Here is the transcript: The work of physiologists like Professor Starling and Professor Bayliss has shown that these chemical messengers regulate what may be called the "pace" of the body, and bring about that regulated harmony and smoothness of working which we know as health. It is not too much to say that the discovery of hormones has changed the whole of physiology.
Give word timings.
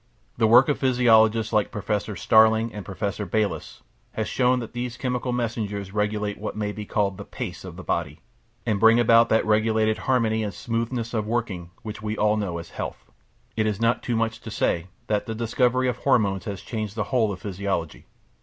The 0.37 0.47
work 0.47 0.67
of 0.67 0.79
physiologists 0.79 1.53
like 1.53 1.69
Professor 1.69 2.15
Starling 2.15 2.73
and 2.73 2.83
Professor 2.83 3.23
Bayliss 3.23 3.83
has 4.13 4.27
shown 4.27 4.57
that 4.57 4.73
these 4.73 4.97
chemical 4.97 5.31
messengers 5.31 5.93
regulate 5.93 6.39
what 6.39 6.55
may 6.55 6.71
be 6.71 6.85
called 6.87 7.19
the 7.19 7.23
"pace" 7.23 7.63
of 7.63 7.75
the 7.75 7.83
body, 7.83 8.19
and 8.65 8.79
bring 8.79 8.99
about 8.99 9.29
that 9.29 9.45
regulated 9.45 9.99
harmony 9.99 10.41
and 10.43 10.55
smoothness 10.55 11.13
of 11.13 11.27
working 11.27 11.69
which 11.83 12.01
we 12.01 12.15
know 12.15 12.57
as 12.57 12.71
health. 12.71 13.11
It 13.55 13.67
is 13.67 13.79
not 13.79 14.01
too 14.01 14.15
much 14.15 14.41
to 14.41 14.49
say 14.49 14.87
that 15.05 15.27
the 15.27 15.35
discovery 15.35 15.87
of 15.87 15.97
hormones 15.97 16.45
has 16.45 16.63
changed 16.63 16.95
the 16.95 17.03
whole 17.13 17.31
of 17.31 17.43
physiology. 17.43 18.07